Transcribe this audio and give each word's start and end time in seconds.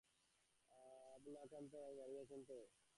অবলাকান্তবাবু 1.15 1.93
বাড়ি 1.99 2.15
আছেন 2.23 2.41
তো? 2.49 2.57